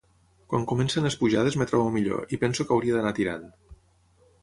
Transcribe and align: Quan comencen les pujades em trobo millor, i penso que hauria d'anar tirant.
Quan 0.53 0.63
comencen 0.71 1.05
les 1.09 1.17
pujades 1.19 1.59
em 1.59 1.65
trobo 1.73 1.93
millor, 1.99 2.25
i 2.39 2.43
penso 2.47 2.69
que 2.71 2.77
hauria 2.79 2.97
d'anar 2.99 3.17
tirant. 3.23 3.49